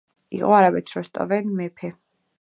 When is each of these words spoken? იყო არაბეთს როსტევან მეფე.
იყო 0.37 0.55
არაბეთს 0.61 0.97
როსტევან 0.99 1.55
მეფე. 1.61 1.95